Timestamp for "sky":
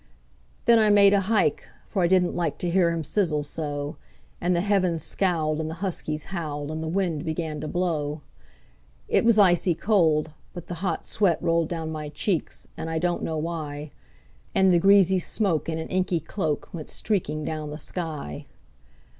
17.77-18.47